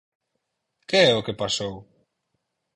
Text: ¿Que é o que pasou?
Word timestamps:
¿Que 0.89 0.99
é 1.09 1.11
o 1.19 1.25
que 1.25 1.39
pasou? 1.41 1.75